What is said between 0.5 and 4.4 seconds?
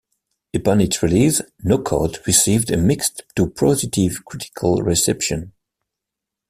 Upon its release, "No Code" received a mixed to positive